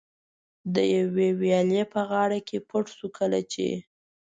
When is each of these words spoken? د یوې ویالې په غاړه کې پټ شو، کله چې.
د 0.73 0.75
یوې 0.97 1.29
ویالې 1.41 1.83
په 1.93 1.99
غاړه 2.09 2.39
کې 2.47 2.57
پټ 2.69 2.85
شو، 2.97 3.07
کله 3.17 3.39
چې. 3.51 3.67